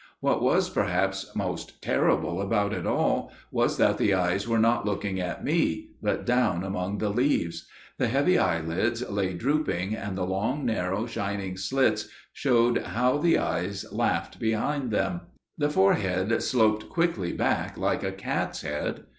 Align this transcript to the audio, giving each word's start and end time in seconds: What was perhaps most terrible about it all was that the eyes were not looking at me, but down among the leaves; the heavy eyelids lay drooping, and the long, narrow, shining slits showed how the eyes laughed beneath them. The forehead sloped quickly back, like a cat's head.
What 0.19 0.41
was 0.41 0.67
perhaps 0.67 1.29
most 1.35 1.79
terrible 1.83 2.41
about 2.41 2.73
it 2.73 2.87
all 2.87 3.31
was 3.51 3.77
that 3.77 3.99
the 3.99 4.15
eyes 4.15 4.47
were 4.47 4.57
not 4.57 4.83
looking 4.83 5.19
at 5.19 5.43
me, 5.43 5.89
but 6.01 6.25
down 6.25 6.63
among 6.63 6.97
the 6.97 7.09
leaves; 7.11 7.67
the 7.99 8.07
heavy 8.07 8.39
eyelids 8.39 9.07
lay 9.07 9.33
drooping, 9.35 9.95
and 9.95 10.17
the 10.17 10.23
long, 10.25 10.65
narrow, 10.65 11.05
shining 11.05 11.55
slits 11.55 12.07
showed 12.33 12.79
how 12.79 13.19
the 13.19 13.37
eyes 13.37 13.85
laughed 13.91 14.39
beneath 14.39 14.89
them. 14.89 15.21
The 15.59 15.69
forehead 15.69 16.41
sloped 16.41 16.89
quickly 16.89 17.31
back, 17.31 17.77
like 17.77 18.01
a 18.03 18.11
cat's 18.11 18.61
head. 18.63 19.03